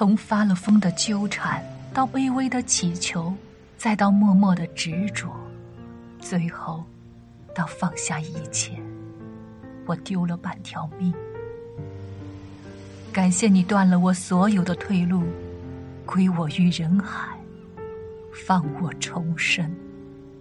[0.00, 3.30] 从发了疯的纠缠，到卑微的乞求，
[3.76, 5.28] 再到默默的执着，
[6.18, 6.82] 最后
[7.54, 8.72] 到放下一切。
[9.84, 11.12] 我丢了半条命。
[13.12, 15.22] 感谢你断了我所有的退路，
[16.06, 17.38] 归我于人海，
[18.32, 19.70] 放我重生。